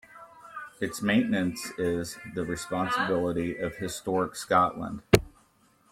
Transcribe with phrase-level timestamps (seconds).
[0.79, 5.03] Its maintenance is the responsibility of Historic Scotland.